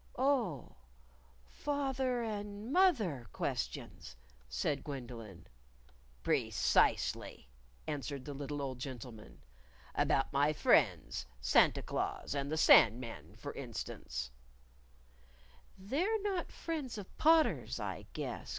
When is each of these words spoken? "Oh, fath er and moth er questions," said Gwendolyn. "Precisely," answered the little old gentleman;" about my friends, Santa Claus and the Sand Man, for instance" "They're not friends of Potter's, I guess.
"Oh, 0.17 0.77
fath 1.45 1.99
er 1.99 2.23
and 2.23 2.73
moth 2.73 2.99
er 2.99 3.27
questions," 3.31 4.15
said 4.49 4.83
Gwendolyn. 4.83 5.45
"Precisely," 6.23 7.47
answered 7.85 8.25
the 8.25 8.33
little 8.33 8.63
old 8.63 8.79
gentleman;" 8.79 9.43
about 10.03 10.33
my 10.33 10.53
friends, 10.53 11.27
Santa 11.39 11.83
Claus 11.83 12.33
and 12.33 12.51
the 12.51 12.57
Sand 12.57 12.99
Man, 12.99 13.35
for 13.35 13.53
instance" 13.53 14.31
"They're 15.91 16.19
not 16.23 16.51
friends 16.51 16.97
of 16.97 17.15
Potter's, 17.19 17.79
I 17.79 18.07
guess. 18.13 18.49